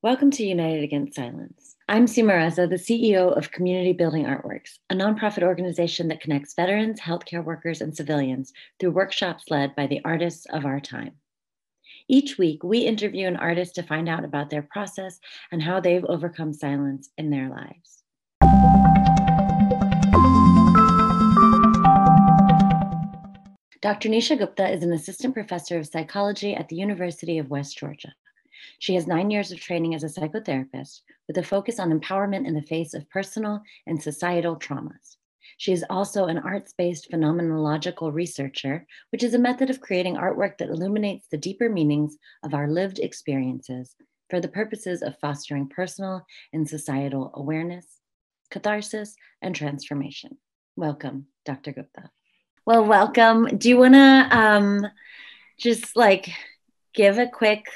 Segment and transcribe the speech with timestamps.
[0.00, 1.74] Welcome to United Against Silence.
[1.88, 7.00] I'm Seema Reza, the CEO of Community Building Artworks, a nonprofit organization that connects veterans,
[7.00, 11.14] healthcare workers, and civilians through workshops led by the artists of our time.
[12.06, 15.18] Each week, we interview an artist to find out about their process
[15.50, 18.04] and how they've overcome silence in their lives.
[23.82, 24.08] Dr.
[24.08, 28.14] Nisha Gupta is an assistant professor of psychology at the University of West Georgia.
[28.78, 32.54] She has nine years of training as a psychotherapist with a focus on empowerment in
[32.54, 35.16] the face of personal and societal traumas.
[35.56, 40.58] She is also an arts based phenomenological researcher, which is a method of creating artwork
[40.58, 43.96] that illuminates the deeper meanings of our lived experiences
[44.30, 47.86] for the purposes of fostering personal and societal awareness,
[48.50, 50.38] catharsis, and transformation.
[50.76, 51.72] Welcome, Dr.
[51.72, 52.10] Gupta.
[52.64, 53.56] Well, welcome.
[53.56, 54.86] Do you want to um,
[55.58, 56.28] just like
[56.94, 57.66] give a quick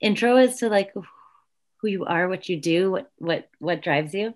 [0.00, 0.92] intro as to like
[1.80, 4.34] who you are, what you do, what what what drives you?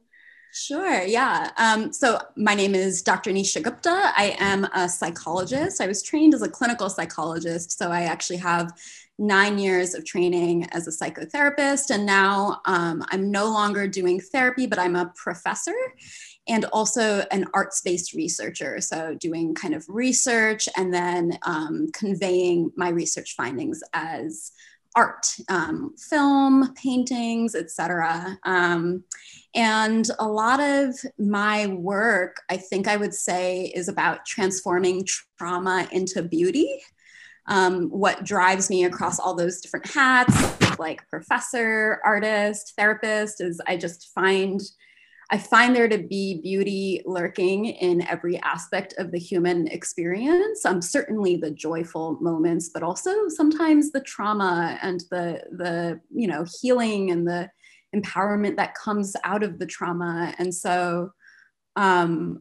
[0.54, 1.50] Sure, yeah.
[1.56, 3.30] Um, so my name is Dr.
[3.30, 4.12] Nisha Gupta.
[4.14, 5.80] I am a psychologist.
[5.80, 8.70] I was trained as a clinical psychologist, so I actually have
[9.18, 11.88] nine years of training as a psychotherapist.
[11.88, 15.74] And now um, I'm no longer doing therapy, but I'm a professor
[16.48, 18.80] and also an arts based researcher.
[18.80, 24.52] So, doing kind of research and then um, conveying my research findings as
[24.94, 28.38] art, um, film, paintings, etc.
[28.44, 29.04] Um,
[29.54, 35.06] and a lot of my work, I think I would say, is about transforming
[35.38, 36.80] trauma into beauty.
[37.46, 43.76] Um, what drives me across all those different hats, like professor, artist, therapist, is I
[43.76, 44.60] just find
[45.32, 50.62] I find there to be beauty lurking in every aspect of the human experience.
[50.66, 56.44] Um, certainly the joyful moments, but also sometimes the trauma and the the you know
[56.60, 57.50] healing and the
[57.96, 60.34] empowerment that comes out of the trauma.
[60.36, 61.12] And so,
[61.76, 62.38] um,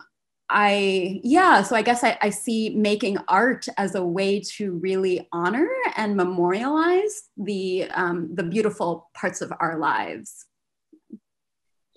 [0.49, 5.29] I yeah, so I guess I, I see making art as a way to really
[5.31, 10.45] honor and memorialize the um, the beautiful parts of our lives.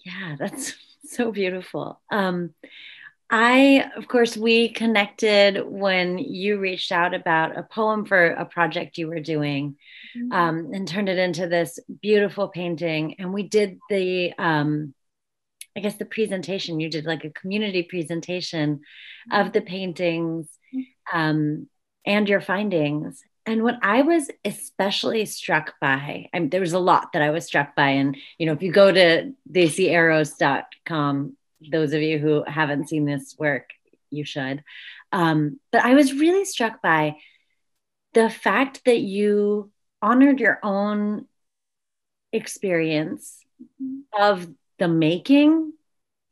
[0.04, 2.00] Yeah, that's so beautiful.
[2.10, 2.54] Um,
[3.30, 8.98] I, of course, we connected when you reached out about a poem for a project
[8.98, 9.76] you were doing
[10.16, 10.32] mm-hmm.
[10.32, 13.16] um, and turned it into this beautiful painting.
[13.18, 14.94] And we did the, um,
[15.76, 16.80] I guess, the presentation.
[16.80, 18.76] You did like a community presentation
[19.32, 19.40] mm-hmm.
[19.40, 21.18] of the paintings mm-hmm.
[21.18, 21.68] um,
[22.06, 23.22] and your findings.
[23.46, 27.30] And what I was especially struck by, I mean, there was a lot that I
[27.30, 27.90] was struck by.
[27.90, 31.36] And, you know, if you go to daisyeros.com,
[31.70, 33.70] those of you who haven't seen this work,
[34.10, 34.64] you should.
[35.12, 37.16] Um, but I was really struck by
[38.14, 41.26] the fact that you honored your own
[42.32, 43.44] experience
[44.18, 45.72] of the making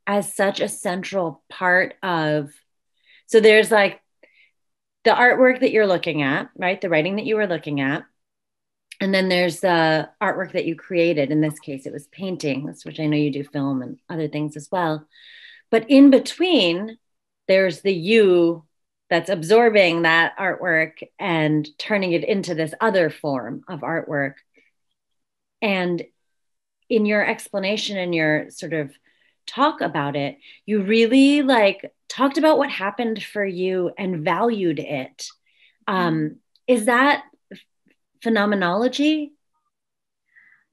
[0.06, 2.50] as such a central part of
[3.26, 4.01] so there's like
[5.04, 6.80] the artwork that you're looking at, right?
[6.80, 8.04] The writing that you were looking at.
[9.00, 11.30] And then there's the artwork that you created.
[11.30, 14.56] In this case, it was paintings, which I know you do film and other things
[14.56, 15.06] as well.
[15.70, 16.98] But in between,
[17.48, 18.64] there's the you
[19.10, 24.34] that's absorbing that artwork and turning it into this other form of artwork.
[25.60, 26.02] And
[26.88, 28.92] in your explanation and your sort of
[29.46, 35.26] talk about it, you really like talked about what happened for you and valued it.
[35.86, 36.34] Um, mm-hmm.
[36.66, 37.24] is that
[38.22, 39.32] phenomenology?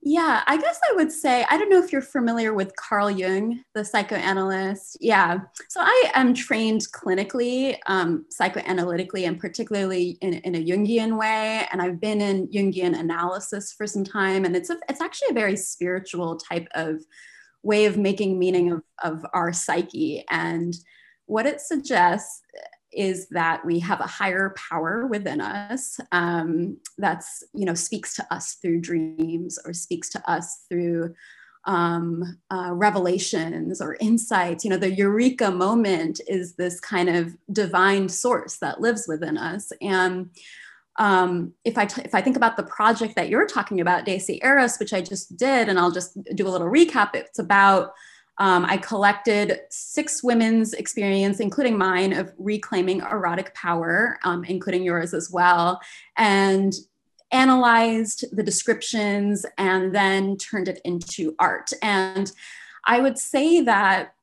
[0.01, 3.61] Yeah, I guess I would say, I don't know if you're familiar with Carl Jung,
[3.75, 4.97] the psychoanalyst.
[5.01, 5.39] Yeah.
[5.67, 11.67] So I am trained clinically, um, psychoanalytically, and particularly in, in, a Jungian way.
[11.69, 14.45] And I've been in Jungian analysis for some time.
[14.45, 17.01] And it's, a, it's actually a very spiritual type of
[17.63, 20.23] way of making meaning of, of our psyche.
[20.29, 20.73] And
[21.25, 22.41] what it suggests
[22.91, 28.33] is that we have a higher power within us um, that's you know speaks to
[28.33, 31.13] us through dreams or speaks to us through
[31.65, 38.09] um, uh, revelations or insights you know the eureka moment is this kind of divine
[38.09, 40.29] source that lives within us and
[40.99, 44.39] um, if I t- if I think about the project that you're talking about, Daisy
[44.43, 47.15] Eros, which I just did, and I'll just do a little recap.
[47.15, 47.93] It's about
[48.37, 55.13] um, I collected six women's experience, including mine, of reclaiming erotic power, um, including yours
[55.13, 55.81] as well,
[56.17, 56.73] and
[57.31, 61.71] analyzed the descriptions and then turned it into art.
[61.81, 62.31] And
[62.85, 64.15] I would say that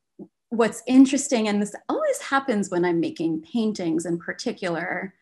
[0.51, 5.15] what's interesting, and this always happens when I'm making paintings in particular,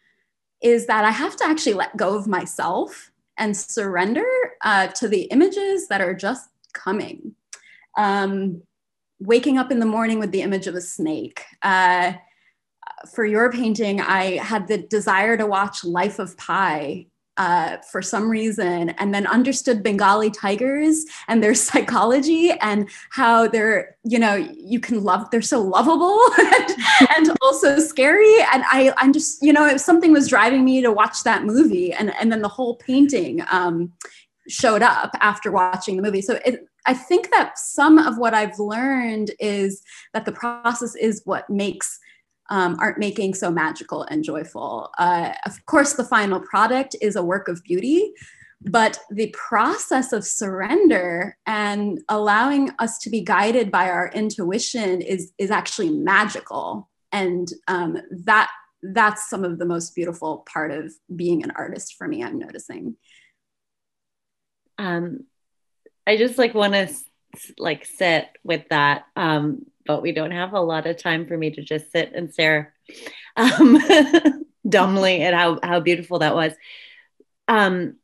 [0.65, 4.25] is that I have to actually let go of myself and surrender
[4.63, 7.35] uh, to the images that are just coming.
[7.97, 8.63] Um,
[9.21, 11.45] waking up in the morning with the image of a snake.
[11.63, 12.15] Uh,
[13.15, 18.29] for your painting, I had the desire to watch Life of Pi uh, for some
[18.29, 24.81] reason, and then understood Bengali tigers and their psychology and how they're, you know, you
[24.81, 26.71] can love, they're so lovable and,
[27.17, 28.35] and, also scary.
[28.53, 32.15] And I, I'm just, you know, something was driving me to watch that movie, and
[32.21, 33.93] and then the whole painting um,
[34.49, 36.23] showed up after watching the movie.
[36.23, 39.83] So it, I think that some of what I've learned is
[40.13, 41.99] that the process is what makes
[42.50, 44.91] um, art making so magical and joyful.
[44.99, 48.12] Uh, of course, the final product is a work of beauty,
[48.62, 55.32] but the process of surrender and allowing us to be guided by our intuition is,
[55.38, 56.88] is actually magical.
[57.12, 58.50] And um, that
[58.82, 62.96] that's some of the most beautiful part of being an artist for me, I'm noticing.
[64.76, 65.25] Um,
[66.06, 66.88] I just like want to
[67.58, 69.05] like sit with that.
[69.17, 72.33] Um, but we don't have a lot of time for me to just sit and
[72.33, 72.75] stare
[73.37, 73.79] um,
[74.69, 76.53] dumbly at how, how beautiful that was.
[77.49, 77.97] Um,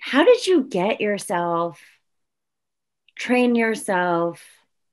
[0.00, 1.80] how did you get yourself,
[3.16, 4.42] train yourself,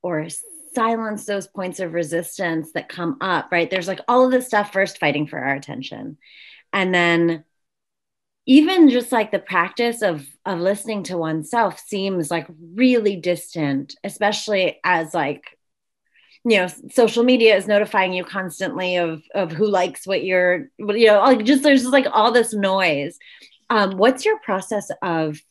[0.02, 0.28] or
[0.74, 3.70] silence those points of resistance that come up, right?
[3.70, 6.18] There's like all of this stuff first fighting for our attention.
[6.74, 7.44] And then
[8.48, 14.80] even just like the practice of of listening to oneself seems like really distant especially
[14.84, 15.56] as like
[16.50, 21.08] you know social media is notifying you constantly of of who likes what you're you
[21.08, 23.18] know like just there's just like all this noise.
[23.70, 25.42] Um, what's your process of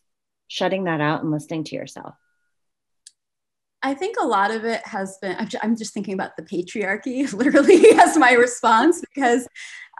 [0.49, 2.15] shutting that out and listening to yourself
[3.87, 7.91] I think a lot of it has been, I'm just thinking about the patriarchy literally
[8.01, 9.47] as my response because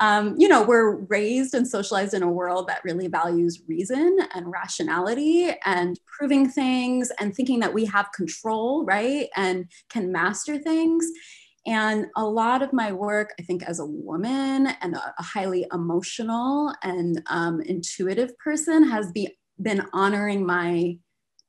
[0.01, 4.51] um, you know, we're raised and socialized in a world that really values reason and
[4.51, 9.29] rationality and proving things and thinking that we have control, right?
[9.37, 11.07] And can master things.
[11.67, 16.75] And a lot of my work, I think, as a woman and a, highly emotional
[16.83, 20.99] and um, intuitive person, has be, been honoring my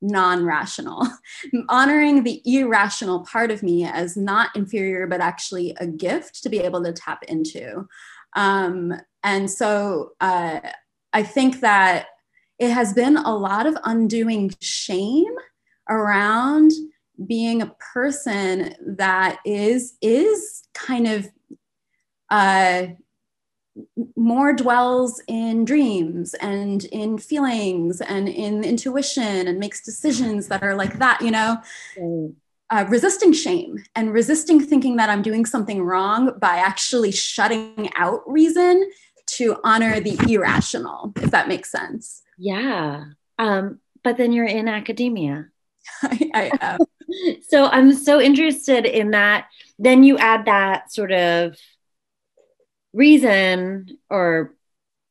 [0.01, 1.07] non rational,
[1.69, 6.59] honoring the irrational part of me as not inferior, but actually a gift to be
[6.59, 7.87] able to tap into.
[8.35, 10.59] Um, and so uh,
[11.13, 12.07] I think that
[12.59, 15.33] it has been a lot of undoing shame
[15.89, 16.71] around
[17.25, 21.27] being a person that is is kind of
[22.29, 22.87] uh,
[24.15, 30.75] more dwells in dreams and in feelings and in intuition and makes decisions that are
[30.75, 31.57] like that you know
[32.69, 38.21] uh, resisting shame and resisting thinking that I'm doing something wrong by actually shutting out
[38.25, 38.89] reason
[39.27, 42.23] to honor the irrational, if that makes sense.
[42.37, 43.05] Yeah.
[43.39, 45.47] Um, but then you're in academia.
[46.03, 46.79] I, I am.
[47.49, 49.47] so I'm so interested in that.
[49.79, 51.57] Then you add that sort of
[52.97, 54.55] reason or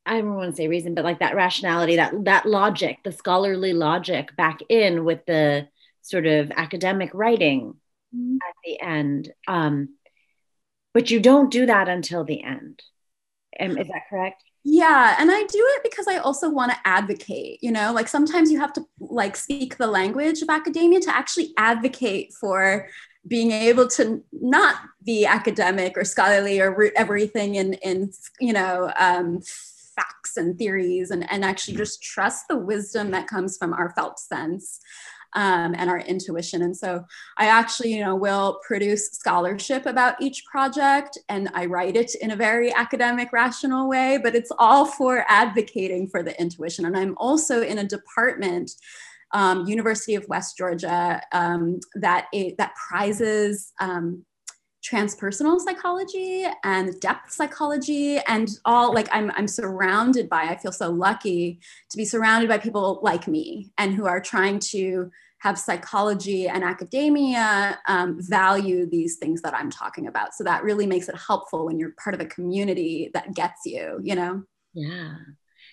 [0.04, 3.72] I don't want to say reason, but like that rationality, that that logic, the scholarly
[3.72, 5.68] logic back in with the
[6.02, 7.74] sort of academic writing
[8.14, 8.36] mm-hmm.
[8.36, 9.32] at the end.
[9.48, 9.96] Um,
[10.94, 12.82] but you don't do that until the end.
[13.58, 14.42] Um, is that correct?
[14.64, 18.50] Yeah, and I do it because I also want to advocate, you know, like sometimes
[18.50, 22.88] you have to like speak the language of academia to actually advocate for
[23.26, 28.92] being able to not be academic or scholarly or root everything in in you know
[28.98, 29.40] um,
[29.96, 34.18] facts and theories and and actually just trust the wisdom that comes from our felt
[34.18, 34.80] sense
[35.36, 36.62] um, and our intuition.
[36.62, 37.04] And so
[37.36, 42.30] I actually, you know, will produce scholarship about each project and I write it in
[42.30, 46.86] a very academic, rational way, but it's all for advocating for the intuition.
[46.86, 48.72] And I'm also in a department
[49.36, 54.24] um, University of West Georgia um, that it, that prizes um,
[54.82, 60.90] transpersonal psychology and depth psychology and all like I'm I'm surrounded by I feel so
[60.90, 66.48] lucky to be surrounded by people like me and who are trying to have psychology
[66.48, 70.34] and academia um, value these things that I'm talking about.
[70.34, 74.00] So that really makes it helpful when you're part of a community that gets you,
[74.02, 74.44] you know?
[74.72, 75.14] Yeah.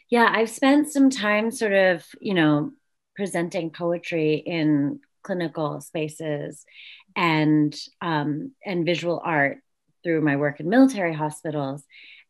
[0.10, 0.30] Yeah.
[0.34, 2.74] I've spent some time sort of, you know,
[3.16, 6.66] presenting poetry in clinical spaces
[7.16, 9.60] and um, and visual art
[10.04, 11.84] through my work in military hospitals.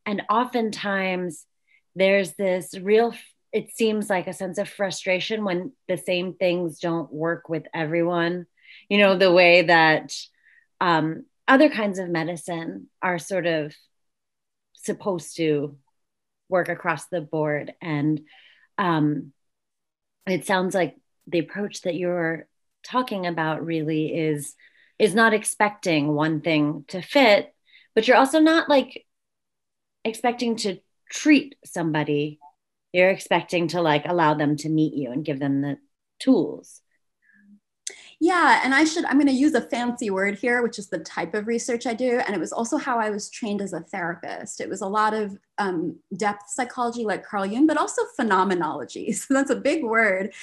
[0.06, 1.46] And oftentimes
[1.96, 3.14] there's this real
[3.52, 8.48] it seems like a sense of frustration when the same things don't work with everyone.
[8.90, 10.16] You know the way that
[10.82, 13.76] um, other kinds of medicine are sort of
[14.74, 15.78] supposed to
[16.50, 17.74] work across the board.
[17.82, 18.22] And
[18.78, 19.34] um,
[20.28, 20.96] it sounds like
[21.28, 22.48] the approach that you're
[22.86, 24.56] talking about really is
[25.00, 27.54] is not expecting one thing to fit
[27.96, 29.06] but you're also not like
[30.04, 30.78] expecting to
[31.10, 32.40] treat somebody.
[32.92, 35.78] You're expecting to like allow them to meet you and give them the
[36.20, 36.82] tools
[38.24, 41.00] yeah, and I should, I'm going to use a fancy word here, which is the
[41.00, 42.20] type of research I do.
[42.20, 44.62] And it was also how I was trained as a therapist.
[44.62, 49.12] It was a lot of um, depth psychology, like Carl Jung, but also phenomenology.
[49.24, 50.34] So that's a big word.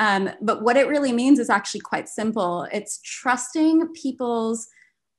[0.00, 4.66] Um, but what it really means is actually quite simple it's trusting people's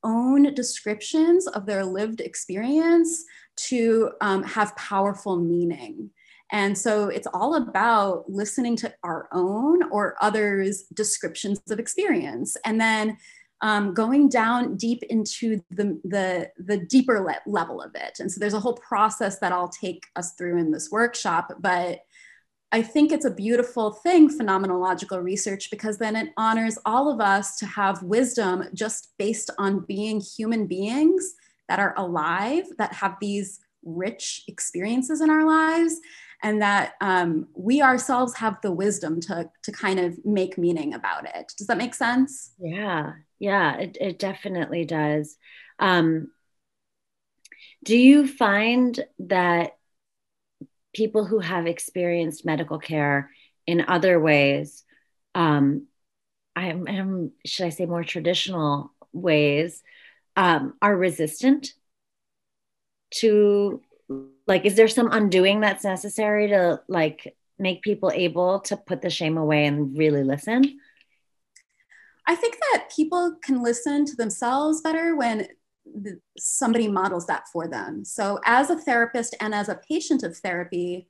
[0.04, 3.24] own descriptions of their lived experience
[3.68, 6.10] to um, have powerful meaning.
[6.52, 12.58] And so it's all about listening to our own or others' descriptions of experience.
[12.66, 13.18] And then
[13.62, 18.20] um, going down deep into the, the, the deeper le- level of it.
[18.20, 21.54] And so there's a whole process that I'll take us through in this workshop.
[21.60, 22.00] But
[22.72, 27.58] I think it's a beautiful thing, phenomenological research, because then it honors all of us
[27.58, 31.34] to have wisdom just based on being human beings
[31.68, 36.00] that are alive, that have these rich experiences in our lives
[36.42, 41.26] and that um, we ourselves have the wisdom to to kind of make meaning about
[41.26, 41.54] it.
[41.58, 42.52] Does that make sense?
[42.60, 45.38] Yeah yeah it, it definitely does.
[45.80, 46.32] Um,
[47.84, 49.78] do you find that
[50.94, 53.32] people who have experienced medical care
[53.66, 54.84] in other ways
[55.36, 55.88] um,
[56.56, 59.82] I'm, I'm, should i say more traditional ways
[60.36, 61.74] um, are resistant
[63.12, 63.82] to
[64.50, 69.10] like is there some undoing that's necessary to like make people able to put the
[69.10, 70.80] shame away and really listen?
[72.28, 75.48] I think that people can listen to themselves better when
[76.38, 78.04] somebody models that for them.
[78.04, 81.08] So as a therapist and as a patient of therapy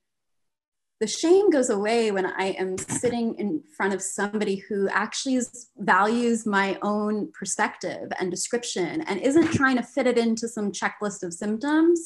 [0.99, 5.39] the shame goes away when I am sitting in front of somebody who actually
[5.77, 11.23] values my own perspective and description and isn't trying to fit it into some checklist
[11.23, 12.05] of symptoms,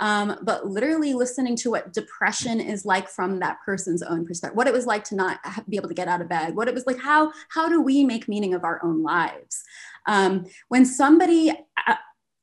[0.00, 4.66] um, but literally listening to what depression is like from that person's own perspective, what
[4.66, 6.86] it was like to not be able to get out of bed, what it was
[6.86, 9.62] like, how, how do we make meaning of our own lives?
[10.06, 11.50] Um, when somebody
[11.86, 11.94] uh,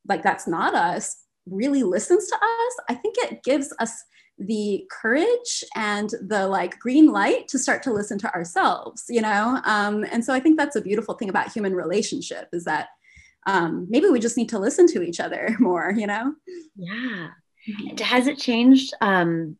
[0.08, 4.04] like that's not us really listens to us, I think it gives us
[4.40, 9.60] the courage and the like green light to start to listen to ourselves you know
[9.66, 12.88] um, and so i think that's a beautiful thing about human relationship is that
[13.50, 16.34] um, maybe we just need to listen to each other more you know
[16.76, 17.30] yeah.
[18.00, 19.58] Has it changed um,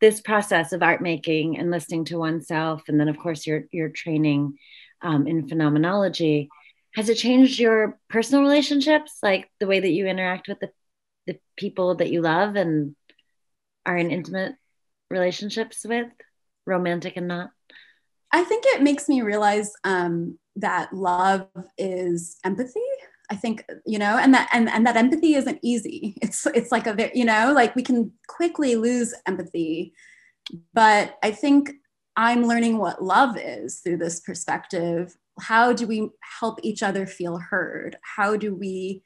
[0.00, 3.88] this process of art making and listening to oneself, and then of course your your
[3.88, 4.58] training
[5.02, 6.48] um, in phenomenology?
[6.94, 10.70] Has it changed your personal relationships, like the way that you interact with the
[11.26, 12.96] the people that you love and
[13.84, 14.54] are in intimate
[15.10, 16.08] relationships with,
[16.66, 17.50] romantic and not?
[18.30, 22.80] I think it makes me realize um, that love is empathy
[23.30, 26.16] I think you know, and that and and that empathy isn't easy.
[26.22, 29.92] It's it's like a you know, like we can quickly lose empathy,
[30.72, 31.72] but I think
[32.16, 35.16] I'm learning what love is through this perspective.
[35.40, 37.96] How do we help each other feel heard?
[38.02, 39.02] How do we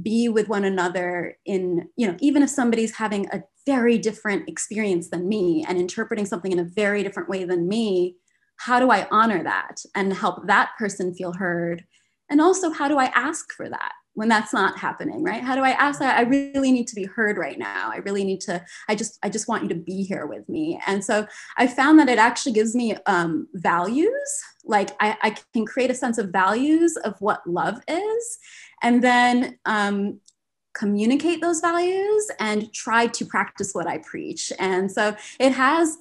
[0.00, 5.10] be with one another in you know even if somebody's having a very different experience
[5.10, 8.16] than me and interpreting something in a very different way than me
[8.56, 11.84] how do i honor that and help that person feel heard
[12.32, 15.42] and also, how do I ask for that when that's not happening, right?
[15.42, 16.16] How do I ask that?
[16.16, 17.90] I really need to be heard right now.
[17.92, 20.80] I really need to, I just, I just want you to be here with me.
[20.86, 21.26] And so
[21.58, 24.42] I found that it actually gives me um, values.
[24.64, 28.38] Like I, I can create a sense of values of what love is.
[28.82, 30.18] And then um,
[30.74, 34.54] communicate those values and try to practice what I preach.
[34.58, 35.98] And so it has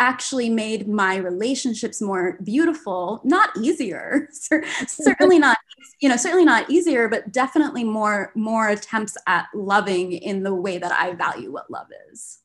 [0.00, 4.28] actually made my relationships more beautiful not easier
[4.88, 5.56] certainly not
[6.00, 10.78] you know certainly not easier but definitely more more attempts at loving in the way
[10.78, 12.40] that i value what love is.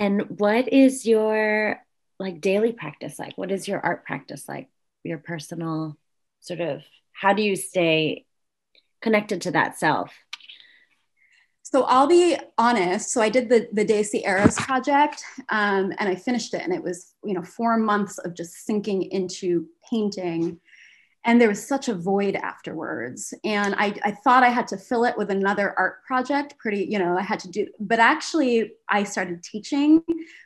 [0.00, 1.84] And what is your
[2.18, 3.36] like daily practice like?
[3.36, 4.68] What is your art practice like?
[5.04, 5.96] Your personal
[6.40, 8.24] sort of how do you stay
[9.02, 10.12] connected to that self
[11.72, 13.10] so I'll be honest.
[13.10, 16.82] So I did the the Daisy Eros project, um, and I finished it, and it
[16.82, 20.60] was you know four months of just sinking into painting
[21.24, 23.34] and there was such a void afterwards.
[23.44, 26.98] And I, I thought i had to fill it with another art project pretty you
[26.98, 30.02] know i had to do but actually i started teaching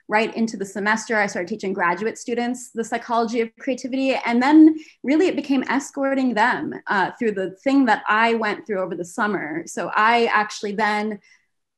[0.08, 1.16] right into the semester.
[1.16, 4.14] I started teaching graduate students the psychology of creativity.
[4.14, 8.80] And then really it became escorting them uh, through the thing that i went through
[8.80, 9.64] over the summer.
[9.66, 11.20] So i actually then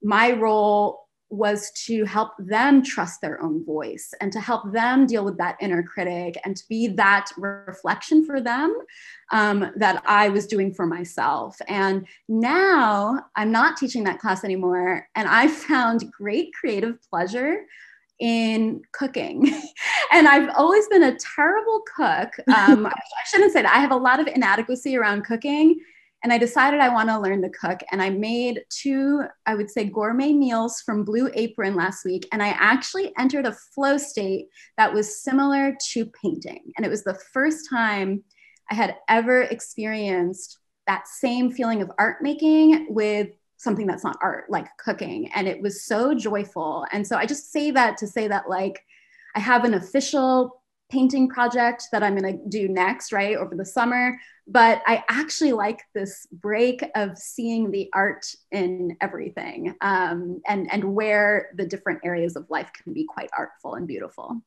[0.03, 5.25] my role was to help them trust their own voice and to help them deal
[5.25, 8.77] with that inner critic and to be that reflection for them
[9.33, 11.57] um, that I was doing for myself.
[11.67, 15.09] And now I'm not teaching that class anymore.
[15.17, 17.65] And I found great creative pleasure
[18.19, 19.53] in cooking.
[20.13, 22.33] and I've always been a terrible cook.
[22.55, 22.93] Um, I
[23.27, 23.75] shouldn't say that.
[23.75, 25.81] I have a lot of inadequacy around cooking.
[26.23, 27.81] And I decided I want to learn to cook.
[27.93, 32.27] And I made two, I would say, gourmet meals from Blue Apron last week.
[32.33, 34.47] And I actually entered a flow state
[34.77, 36.73] that was similar to painting.
[36.77, 38.25] And it was the first time
[38.71, 44.51] I had ever experienced that same feeling of art making with something that's not art,
[44.51, 45.31] like cooking.
[45.35, 46.87] And it was so joyful.
[46.93, 48.83] And so I just say that to say that, like,
[49.35, 53.65] I have an official painting project that I'm going to do next, right, over the
[53.65, 54.19] summer.
[54.47, 60.95] But I actually like this break of seeing the art in everything um, and, and
[60.95, 64.41] where the different areas of life can be quite artful and beautiful.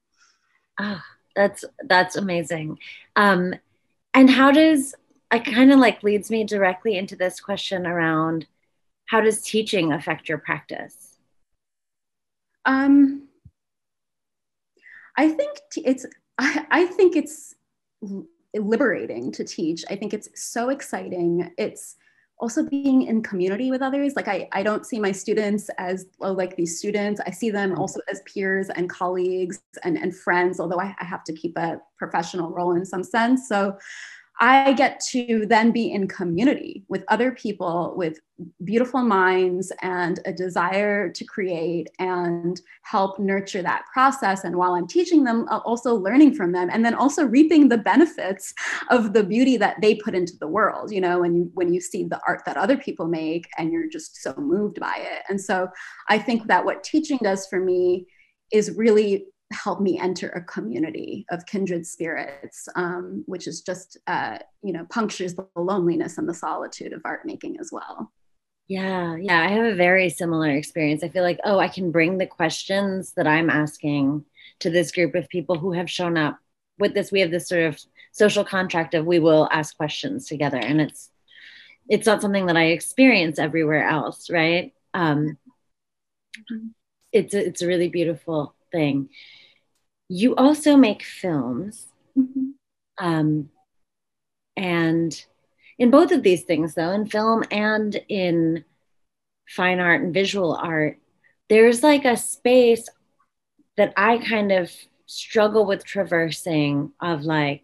[0.79, 1.03] Ah,
[1.35, 2.79] that's that's amazing.
[3.17, 3.53] Um,
[4.13, 4.95] and how does
[5.31, 8.47] I kind of like leads me directly into this question around
[9.07, 11.17] how does teaching affect your practice?
[12.65, 13.27] Um,
[15.17, 16.05] I think t- it's
[16.39, 17.55] I, I think it's
[18.55, 19.83] liberating to teach.
[19.89, 21.51] I think it's so exciting.
[21.57, 21.97] It's
[22.39, 24.13] also being in community with others.
[24.15, 27.19] Like I, I don't see my students as like these students.
[27.27, 31.25] I see them also as peers and colleagues and, and friends, although I, I have
[31.25, 33.49] to keep a professional role in some sense.
[33.49, 33.77] So
[34.41, 38.19] I get to then be in community with other people with
[38.63, 44.45] beautiful minds and a desire to create and help nurture that process.
[44.45, 48.53] And while I'm teaching them, also learning from them and then also reaping the benefits
[48.89, 51.81] of the beauty that they put into the world, you know, when you when you
[51.81, 55.23] see the art that other people make and you're just so moved by it.
[55.27, 55.67] And so
[56.07, 58.07] I think that what teaching does for me
[58.53, 64.37] is really help me enter a community of kindred spirits, um, which is just, uh,
[64.61, 68.11] you know, punctures the loneliness and the solitude of art making as well.
[68.67, 71.03] Yeah, yeah, I have a very similar experience.
[71.03, 74.23] I feel like, oh, I can bring the questions that I'm asking
[74.59, 76.37] to this group of people who have shown up
[76.77, 77.11] with this.
[77.11, 77.79] We have this sort of
[78.11, 81.09] social contract of we will ask questions together, and it's
[81.89, 84.71] it's not something that I experience everywhere else, right?
[84.93, 85.39] Um,
[86.37, 86.67] mm-hmm.
[87.11, 89.09] it's a, it's a really beautiful thing
[90.09, 91.87] you also make films.
[92.17, 92.49] Mm-hmm.
[92.97, 93.49] Um,
[94.57, 95.25] and
[95.77, 98.65] in both of these things, though, in film and in
[99.47, 100.97] fine art and visual art,
[101.47, 102.89] there's like a space
[103.77, 104.71] that I kind of
[105.05, 107.63] struggle with traversing of like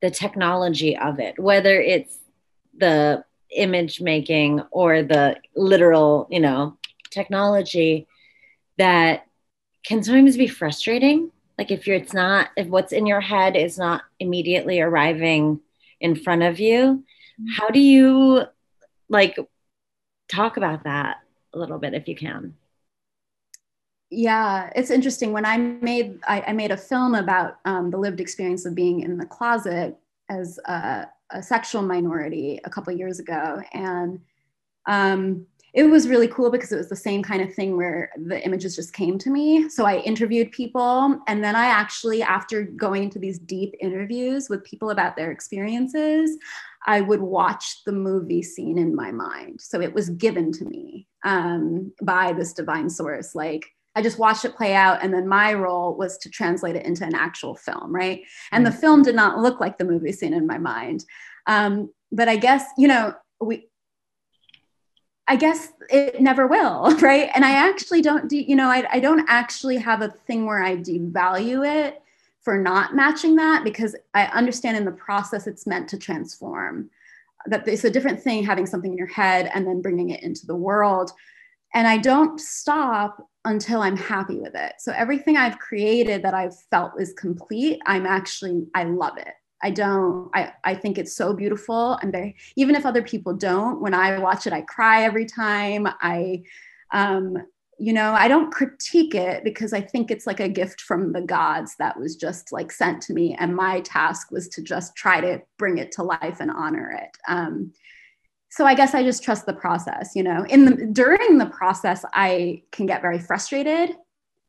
[0.00, 2.18] the technology of it, whether it's
[2.76, 6.78] the image making or the literal, you know,
[7.10, 8.06] technology
[8.78, 9.26] that
[9.84, 13.78] can sometimes be frustrating like if you're it's not if what's in your head is
[13.78, 15.60] not immediately arriving
[16.00, 17.04] in front of you
[17.40, 17.46] mm-hmm.
[17.56, 18.42] how do you
[19.08, 19.36] like
[20.30, 21.18] talk about that
[21.54, 22.54] a little bit if you can
[24.10, 28.20] yeah it's interesting when i made i, I made a film about um, the lived
[28.20, 29.96] experience of being in the closet
[30.28, 34.20] as a, a sexual minority a couple years ago and
[34.86, 38.44] um, it was really cool because it was the same kind of thing where the
[38.44, 39.70] images just came to me.
[39.70, 41.18] So I interviewed people.
[41.26, 46.36] And then I actually, after going into these deep interviews with people about their experiences,
[46.86, 49.60] I would watch the movie scene in my mind.
[49.62, 53.34] So it was given to me um, by this divine source.
[53.34, 55.02] Like I just watched it play out.
[55.02, 58.22] And then my role was to translate it into an actual film, right?
[58.50, 58.80] And the mm.
[58.80, 61.04] film did not look like the movie scene in my mind.
[61.46, 63.68] Um, but I guess, you know, we,
[65.28, 67.30] I guess it never will, right?
[67.34, 70.62] And I actually don't do, you know, I, I don't actually have a thing where
[70.62, 72.02] I devalue it
[72.40, 76.90] for not matching that because I understand in the process it's meant to transform.
[77.46, 80.46] That it's a different thing having something in your head and then bringing it into
[80.46, 81.12] the world.
[81.74, 84.74] And I don't stop until I'm happy with it.
[84.78, 89.34] So everything I've created that I've felt is complete, I'm actually, I love it.
[89.62, 91.94] I don't, I, I think it's so beautiful.
[92.02, 95.86] And very, even if other people don't, when I watch it, I cry every time.
[96.00, 96.42] I,
[96.92, 97.36] um,
[97.78, 101.22] you know, I don't critique it because I think it's like a gift from the
[101.22, 103.36] gods that was just like sent to me.
[103.38, 107.16] And my task was to just try to bring it to life and honor it.
[107.28, 107.72] Um,
[108.50, 112.04] so I guess I just trust the process, you know, in the, during the process,
[112.12, 113.96] I can get very frustrated,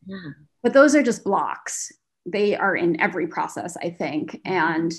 [0.05, 0.31] yeah.
[0.61, 1.89] but those are just blocks
[2.25, 4.93] they are in every process i think and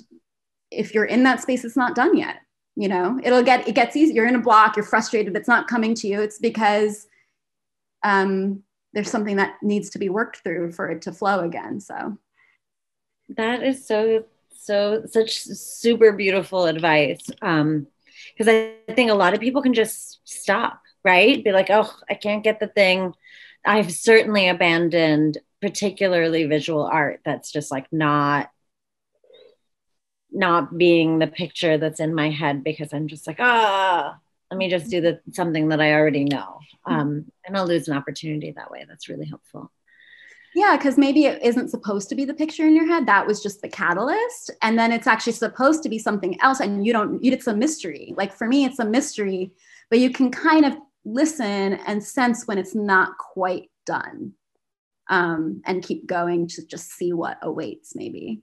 [0.71, 2.37] if you're in that space it's not done yet
[2.77, 5.69] you know it'll get it gets easy you're in a block you're frustrated it's not
[5.69, 7.07] coming to you it's because
[8.03, 8.63] um
[8.95, 11.81] there's something that needs to be worked through for it to flow again.
[11.81, 12.17] So
[13.31, 14.25] that is so
[14.57, 17.29] so such super beautiful advice.
[17.43, 17.89] Um,
[18.37, 21.45] because I think a lot of people can just stop, right?
[21.45, 23.13] Be like, oh, I can't get the thing.
[23.67, 28.51] I've certainly abandoned particularly visual art that's just like not
[30.31, 34.19] not being the picture that's in my head because I'm just like, ah,
[34.51, 36.59] let me just do the something that I already know.
[36.85, 38.85] Um, and I'll lose an opportunity that way.
[38.87, 39.73] That's really helpful.
[40.55, 43.07] Yeah, because maybe it isn't supposed to be the picture in your head.
[43.07, 44.51] That was just the catalyst.
[44.61, 46.61] And then it's actually supposed to be something else.
[46.61, 48.13] And you don't, it's a mystery.
[48.19, 49.53] Like for me, it's a mystery,
[49.89, 54.35] but you can kind of listen and sense when it's not quite done
[55.09, 58.43] um, and keep going to just see what awaits, maybe.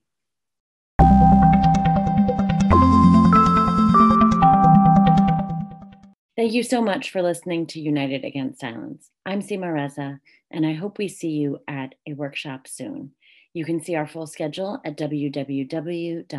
[6.37, 9.11] Thank you so much for listening to United Against Silence.
[9.25, 10.19] I'm Seema Reza,
[10.49, 13.11] and I hope we see you at a workshop soon.
[13.53, 16.31] You can see our full schedule at www.cbaw.org.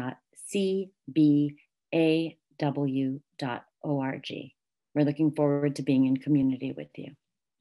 [4.94, 7.12] We're looking forward to being in community with you.